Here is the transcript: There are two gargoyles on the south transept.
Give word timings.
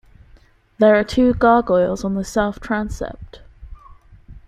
There 0.79 0.95
are 0.97 1.03
two 1.03 1.35
gargoyles 1.35 2.03
on 2.03 2.15
the 2.15 2.23
south 2.23 2.59
transept. 2.59 3.41